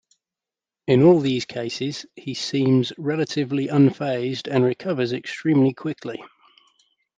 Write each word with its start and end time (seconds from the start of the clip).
In 0.87 1.03
all 1.03 1.19
these 1.19 1.45
cases, 1.45 2.07
he 2.15 2.33
seems 2.33 2.91
relatively 2.97 3.67
unfazed 3.67 4.47
and 4.51 4.63
recovers 4.65 5.13
extremely 5.13 5.75
quickly. 5.75 6.19